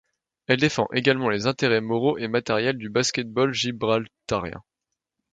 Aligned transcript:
Elle 0.47 0.59
défend 0.59 0.87
également 0.93 1.29
les 1.29 1.45
intérêts 1.45 1.79
moraux 1.79 2.17
et 2.17 2.27
matériels 2.27 2.75
du 2.79 2.89
basket-ball 2.89 3.53
gibraltarien. 3.53 4.63